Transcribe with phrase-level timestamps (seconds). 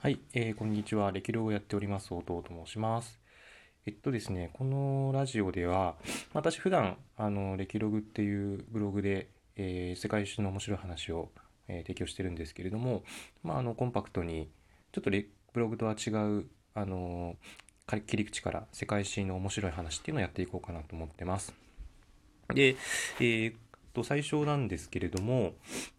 [0.00, 1.10] はい、えー、こんにちは。
[1.10, 3.18] 歴ロをやっております、弟と申します。
[3.84, 5.96] えっとですね、このラジオでは、
[6.32, 9.26] 私普段、あの、歴ログっていうブログで、
[9.56, 11.30] えー、世界史の面白い話を、
[11.66, 13.02] えー、提供してるんですけれども、
[13.42, 14.48] まあ、あの、コンパクトに、
[14.92, 15.26] ちょっとブ
[15.58, 17.34] ログとは違う、あの、
[18.06, 21.52] 切り口から世界史の面白い話っていうのをやっていこうかなと思ってます。
[22.54, 22.76] で、
[23.18, 23.56] えー、っ
[23.94, 25.54] と、最初なんですけれども、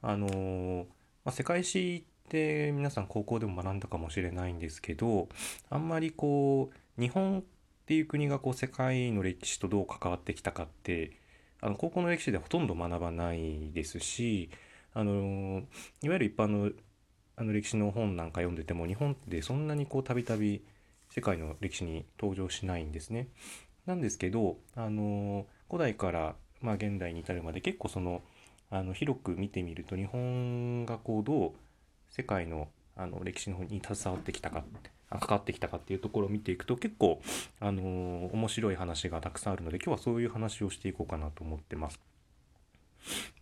[0.00, 0.86] あの、
[1.26, 5.28] まあ、世界史って皆さん高校でも学んだかもしれないんですけど
[5.70, 7.42] あんまりこう日本っ
[7.86, 11.12] ていう国がこう世界の歴史とどう関わってきたかって
[11.60, 14.50] あの高校の歴史ではほとんど学ばないですし
[14.94, 15.62] あの
[16.02, 16.70] いわゆる一般の
[17.34, 20.62] あの歴史の本なんか読んでても日本ってそんなにこうたびたび
[21.08, 23.28] 世界の歴史に登場しないんですね。
[23.86, 28.22] なんですけどあの古代からまあ現代に至るまで結構その
[28.70, 31.52] あの広く見てみると日本がこうどう
[32.12, 37.20] 世界のあの歴史の方に携わってきたかって関わってきたかっていうところを見ていくと結構、
[37.58, 41.98] あのー、面白い話がたくさんあるので今日はそういう話をしていこうかなと思ってます。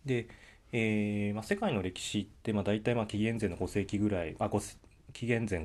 [0.05, 0.27] で、
[0.71, 4.49] えー、まあ、世界の歴史って、まあ、大体まあ紀元前の5世紀ぐらいあ
[5.13, 5.59] 紀元前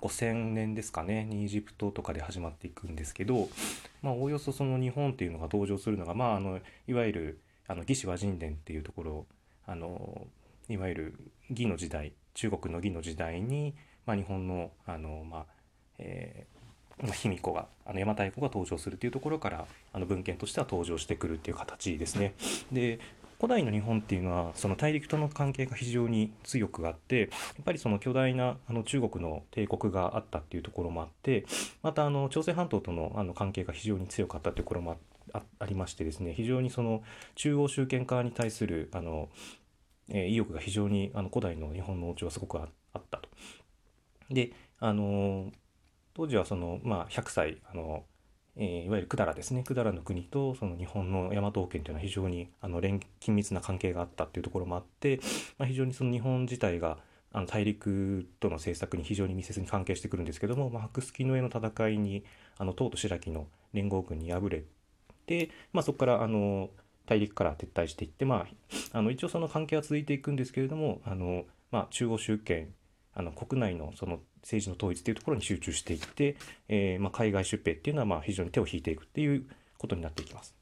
[0.00, 3.48] 5000年ですかねにエジプトとかで始まっていくんですけど、
[4.02, 9.26] まあ、おおよそその日本っていうのが登場するのが、まあ、あのいわゆるあの魏志倭人伝っていうところ
[9.66, 10.26] あの
[10.68, 11.18] いわゆる
[11.50, 15.46] 魏の時代中国の魏の時代に、まあ、日本のあの、まあ
[15.98, 22.34] えー、卑弥呼があの邪馬台国が登場するというところからあの文献としては登場してくるっていう形ですね。
[22.70, 23.00] で
[23.38, 27.28] 古代の日本っていうのはその大陸との関係が非常に強くあってやっ
[27.64, 31.44] ぱりその巨大なあの中国の帝国があったっていうところもあって
[31.82, 34.96] またあの朝鮮半島とのあの関係が非常に強かったというところも
[35.34, 37.02] ありましてですね非常にその
[37.34, 39.28] 中央集権化に対するあの
[40.08, 42.64] え、意欲が非常にあの古代の日本の王朝はすごくあ
[42.98, 43.28] ったと。
[44.30, 45.52] で、あの
[46.14, 48.04] 当時はその、まあ、100歳あの、
[48.56, 55.20] え、いわゆる百済ですね百済の国とその日本の大和王権というのは非常にあの連緊密な関係があったっていうところもあって、
[55.58, 56.98] まあ、非常にその日本自体が
[57.32, 62.24] あの大陸との政策に非常に密接に関係してくるんですけども、まあ、白月の上の戦いに
[62.56, 64.64] あの唐と白木の連合軍に敗れ
[65.26, 66.70] て、まあ、そこからあの
[67.06, 68.46] 大陸から撤退していって、ま
[68.92, 72.68] あ、あの一応その関係は続いていくんですけれどもあの、まあ、中央集権
[73.14, 76.36] あの国内のその政治の統一というところに集中していって、
[76.68, 79.46] えー、まあ、海外出兵っていうのはまあ非常に手を引いていくっていう
[79.78, 80.54] ことになっていきます。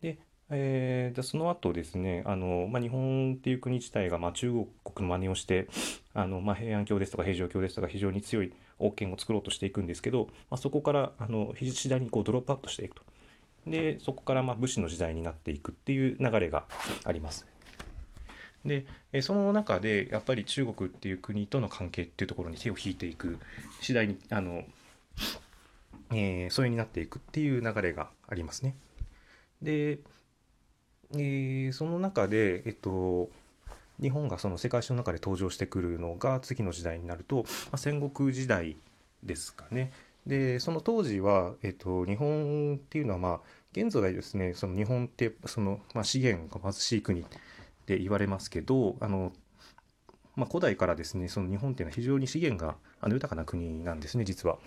[0.00, 0.18] で、
[0.50, 4.66] えー、その後ですねあの、まあ、日本っていう国自体がまあ中国
[5.06, 5.68] の真似をして
[6.12, 13.02] あの、まあ、平安京ですとか平城京ですとか非常に強い王権を作ろうとしていくんですけど、まあ、そこからあの次第にこうドロップアウトしていくと。
[13.66, 16.64] でそこからま武士の時代になっていくっていう流れが
[17.04, 17.46] あります。
[18.64, 18.86] で
[19.20, 23.38] その中でやっぱり中国っていう国との関係っていうところに手を引いていく
[23.80, 24.62] 次第にあの、
[26.12, 28.74] えー、それになっていくっていう流れがありますね。
[29.60, 29.98] で、
[31.12, 33.28] えー、その中で、えっと、
[34.00, 37.42] 日本がその世界史の中で登場してくるのが次の時代になると、ま
[37.72, 38.76] あ、戦国時代
[39.22, 39.92] ですかね。
[40.26, 43.40] でその当時は、えっと、日本っていうのはまあ
[43.72, 47.24] 現在ですねその日本ってその、まあ、資源が貧しい国っ
[47.86, 49.32] て言われますけどあの、
[50.36, 54.58] まあ、古代からですねその日本っていうのは非常に資源があの豊かな国なんですね実は。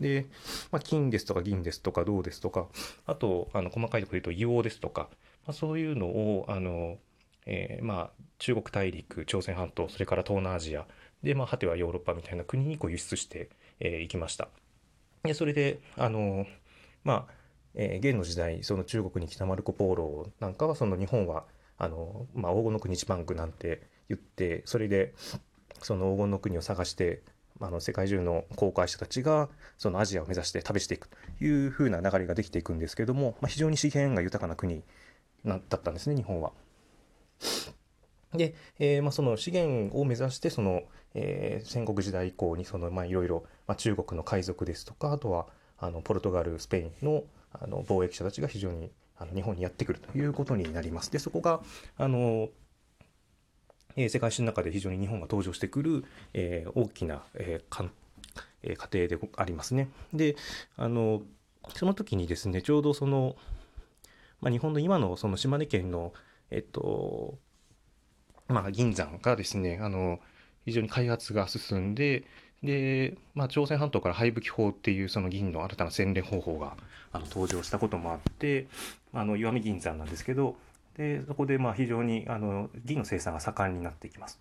[0.00, 0.26] で、
[0.70, 2.66] まあ、金ですとか銀ですとか銅ですとか
[3.06, 5.08] あとあの細かいところで言うと硫黄ですとか、
[5.46, 6.98] まあ、そういうのをあの、
[7.46, 10.86] えー、まあ中国大陸朝鮮半島それから東南アジア
[11.22, 13.46] で、まあ、果てはヨーロッパみたいな国にこう輸出してい、
[13.80, 14.48] えー、きました。
[15.24, 16.46] でそれであの
[17.04, 17.34] まあ、
[17.74, 21.44] えー、現の時代その中国に来たマルコ・ポーロなんかはその日本は
[21.78, 25.14] あの、まあ、黄金の国一番区なんて言ってそれで
[25.80, 27.22] その黄金の国を探して
[27.60, 34.82] あの世界中の航海者たちがそのアジアを目指して旅していくというふうな流れができていくんですけども、まあ、非常に資源が豊かな国
[35.44, 36.52] だったんですね日本は。
[38.34, 40.82] で、えーまあ、その資源を目指してその、
[41.14, 45.46] えー、戦国時代以降にその、ま、いろいろ、ま、中国の海賊ですとかあとは
[45.78, 47.24] あのポルトガルスペインの
[47.54, 51.12] あの貿易者たちが非常にあの日本にやってくるということになります。
[51.12, 51.60] でそこが
[51.98, 52.48] あの
[53.94, 57.84] えー、世界史の中で非常に日本が登場してくる、えー、大きな、えーか
[58.62, 59.88] えー、過程でありますね。
[60.12, 60.36] で
[60.76, 61.22] あの
[61.74, 63.36] その時にですねちょうどその、
[64.40, 66.12] まあ、日本の今のその島根県の
[66.50, 67.38] えっと
[68.48, 70.20] まあ、銀山がですねあの
[70.64, 72.24] 非常に開発が進んで
[72.62, 76.76] で、まあ、朝鮮半島から廃武器法っていうその銀の新たな洗練方法が
[77.12, 78.66] あの登場したこともあって
[79.12, 80.56] あの石見銀山なんですけど
[80.96, 84.40] でそこでまあ非常にあの銀の生産が盛んになっていきます。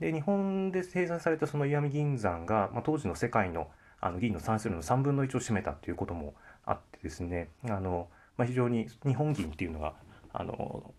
[0.00, 3.68] で日本で生産されたその石見銀山が、まあ、当時の世界の
[4.00, 6.34] あの銀の産出量の3分の1を占めたということも
[6.66, 9.94] あってですねあの、まあ、非常に日本銀っていうのが
[10.32, 10.92] あの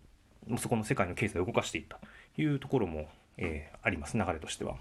[0.58, 1.98] そこの世界の経済を動かしていった
[2.34, 4.76] というところも、えー、あります流れとしては。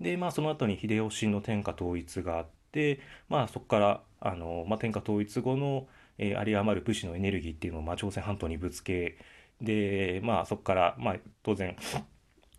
[0.00, 5.86] でまあその後に秀吉の天下統一があってまあそこからあの、まあ、天下統一後の、
[6.16, 9.18] えー、有り余る武士のエネルギーっていうのを、まあ、朝鮮半島にぶつけ
[9.60, 11.76] でまあそこから、まあ、当然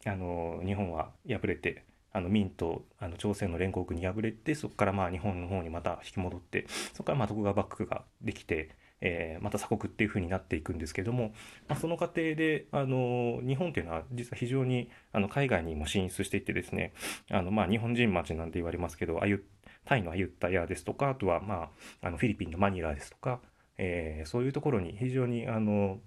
[0.06, 1.83] あの日本は敗れて
[2.13, 11.33] あの明とあの朝鮮の連合軍に敗れてそこからまあ日本の方にまた引き戻ってそこからまあ徳川幕府ができて、えー、また鎖国っていう風になっていくんですけども、
[11.68, 16.94] まあ、その過程であの日本っていうのは実は非常にあの海外にも進出していってですね
[17.30, 19.44] あのまあ日本人町なんて言われますけどあゆ
[19.86, 21.69] タイのアユッタヤですとかあとはま
[22.01, 23.39] ああのフィリピンのマニラですとか、
[23.77, 26.00] えー、そういうところに非常にあの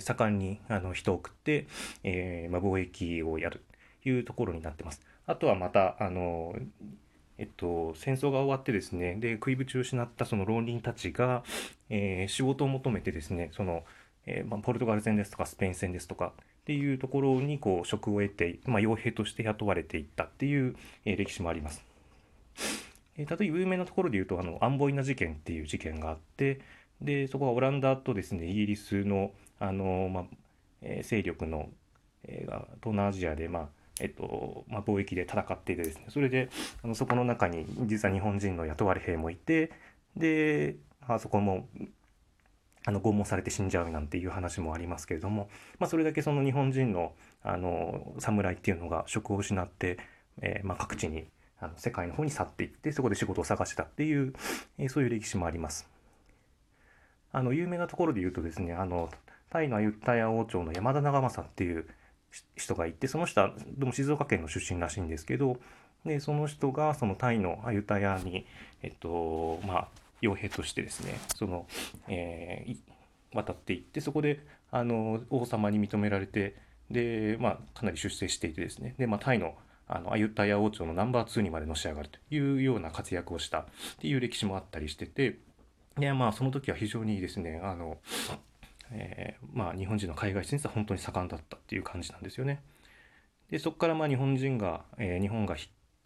[0.00, 1.66] 盛んにあの人を送って、
[2.02, 3.62] えーまあ、貿易をやる
[4.02, 5.00] というところになってます。
[5.26, 6.54] あとはまたあの
[7.38, 11.44] えっと、戦争が終わってですねで食いぶちを失ったその浪人たちが、
[11.88, 13.84] えー、仕事を求めてですねその、
[14.26, 20.74] えーまあ、ポルトガル戦ですとかスペイン戦ですとかっていうところにこう職を得て、まあ、傭兵として雇われていったっていう、
[21.04, 21.82] えー、歴史もあります。
[23.16, 26.60] え、例えば有名なところで言うとあのアンボイナ事件っていう事件があって
[27.00, 29.30] でそこはオランダとですねイギリスの
[29.60, 30.24] あの、まあ
[30.82, 31.68] え、勢力の、
[32.24, 32.50] えー、
[32.80, 36.48] 東南アジアで、まあえっとまあ、貿易で戦っていてですねそれで
[36.82, 39.72] あのそこの中に実は日本人の雇われ兵もいて
[40.16, 41.68] であそこも
[42.84, 45.48] あの拷問されて死んじゃうなんていう話もありますけれども、
[45.78, 47.12] まあ、それだけその日本人の
[47.42, 49.98] あの侍っていうのが職を失って、
[50.40, 51.26] えー、まあ、各地に
[51.60, 54.32] あの世界の方に去っていってそこで仕事を探したっていう、
[54.78, 55.88] えー、そういう歴史もあります。
[57.30, 59.10] あの有名なところで言うとですねあの
[59.50, 61.86] タイのアユタヤ王朝の山田長政っていう
[62.56, 65.58] 人がいてその人はでも静岡県の出身らしいんですけど
[66.04, 68.46] でその人がそのタイのアユタヤに
[68.82, 69.88] えっとまあ
[70.22, 71.66] 傭兵としてですねその、
[72.08, 72.76] えー、
[73.36, 76.56] 渡っていってそこであの王様に認められて
[76.90, 79.54] で、まあ、かなり出世していてですねで、まあ、タイの
[79.90, 83.64] あのアユタヤ王朝のナンバー2にまでのし上がるというような活躍をしたっ
[83.98, 85.38] ていう歴史もあったりしてて
[85.96, 87.96] でまあその時は非常にですねあの
[88.92, 92.62] えー、まあ、日本人の海外進出は本当に盛んだったっていう感じなんですよね。
[93.50, 95.56] でそこからまあ日本人が、えー、日本が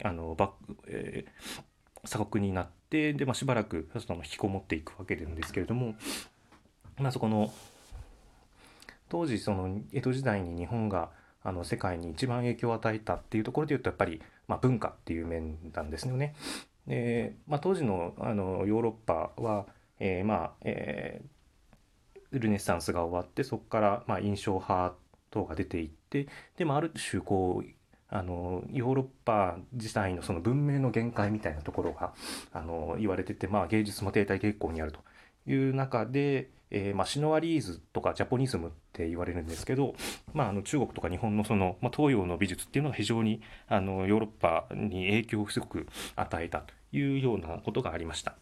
[0.03, 0.51] あのバッ、
[0.87, 5.95] えー、鎖国になってで、まあ、しばらくその引きこもっていくわけなんですけれども、
[6.97, 7.51] まあ、そこの
[9.09, 11.09] 当時その江戸時代に日本が
[11.43, 16.35] あの世界に一番影響を与えたっていうところで言うとやっぱり、まあ、文化っていう面なんですよね。
[16.87, 19.65] でまあ、当時のあのヨーロッパは、
[19.99, 21.27] えー、まあ、えー、
[22.39, 24.95] ルネサンスが終わってそこからまあ印象派
[25.31, 26.27] 等が出ていって
[26.57, 27.69] でもある種こう
[28.09, 32.13] あのヨーロッパ自体のその文明の限界みたいなところが
[32.51, 34.99] あの言われてて、まあ、芸術も停滞傾向にあると
[35.49, 39.95] いう中で、えーまあ、シノワリーズとかジャポニズムって言われるんですけど、
[40.31, 48.35] まあ、あの中国とか日本のその、まあ、東洋の美術っていうのが非常にあのヨーロッパに影響をすごく与えたというようなことがありました。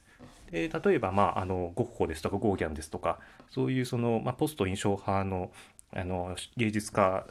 [0.51, 3.19] で例えば、まあ、あのゴッホですとかゴーギャンですとか
[3.49, 5.51] そういうその、まあ、ポスト印象派の
[5.93, 7.25] あの芸術家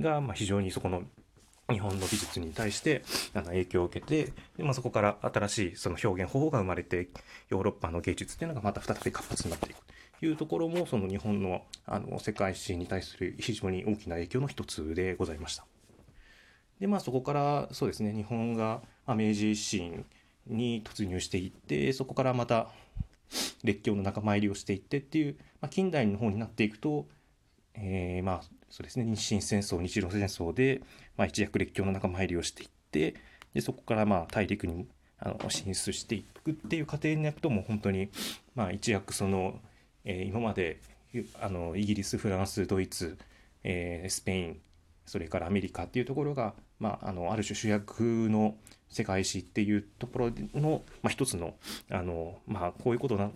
[0.00, 1.04] が、まあ、非常にそこの
[1.70, 7.08] 日本の美術に対してあの影響を受けてで、まあ、そこから新しいその表現方法が生まれて
[7.48, 9.76] ヨーロッパの芸術っていうのがまた再び活発になっていく
[10.18, 15.64] というところもその日本のあの世界史に対する非常に大きな影響の一つでございました。
[16.80, 20.04] でまあそこからそうですね日本が、まあ、明治維新
[20.46, 22.68] に突入していってそこからまた
[23.62, 27.06] 列強の仲間入りをしていってっていう、まあ、近代の方になっていくと、
[27.74, 30.80] えー、まあそうですね日清戦争日露戦争で、
[31.16, 33.14] まあ、一躍列強の仲間入りをしていって
[33.54, 34.86] でそこからまあ大陸に
[35.18, 38.10] あの進出していくっていう過程になるともう本当に、
[38.54, 39.60] まあ、一躍その、
[40.04, 40.80] えー、今まで
[41.40, 43.18] あのイギリスフランスドイツ、
[43.62, 44.60] えー、スペイン
[45.10, 48.54] それからアメリカっていうところが、まあ、あのある種主役の
[48.88, 51.54] 世界史っていうところの、まあ、一つの
[51.90, 53.32] あの、まあ、こういうことな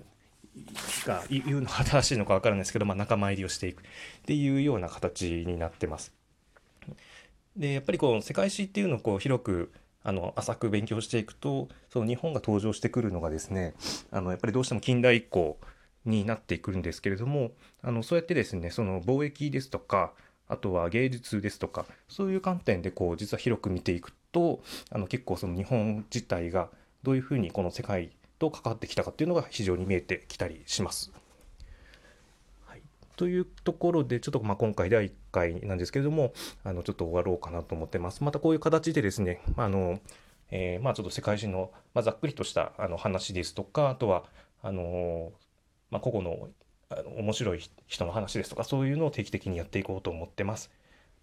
[1.05, 3.85] が言うのが正しいのか分からないですけど、まあ、仲間入りをしていくっ
[4.25, 6.13] ていうような形になってます。
[7.57, 9.73] でやっぱりこう世界史っていうのをこう広く
[10.05, 13.75] あの浅く勉強していくとその日本が登場してくるのがですね
[14.13, 15.59] あのやっぱりどうしても近代以降
[16.05, 17.51] になってくるんですけれども
[17.83, 20.13] あのそうやってですねその貿易ですとか
[20.49, 24.61] あとは芸術ですとかそういう観点でこう実は広く見ていくと
[24.91, 26.69] あの結構その日本自体が
[27.03, 31.13] どういうふうにこの世界と関わってきたかっていうのが非常に見えてきたりします。
[32.67, 32.83] はい、
[33.17, 36.33] というところでちょっとまあ今回第1回なんですけれども、
[36.65, 38.25] あの、ちょっと終わろうかなと思ってます。
[38.25, 40.01] またこういう形でですね、あの、
[40.51, 44.25] えー、まあちょっと世界史の、まあ、ざっくりとしたあの話ですとか、あとは、
[44.63, 45.33] あの
[45.91, 46.49] まあ、個々の
[46.89, 50.71] あの面白い人の話ですとか、そういうのを定期的にやっていこうと思ってます。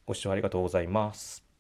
[0.06, 1.51] ご視聴ありがとうございます。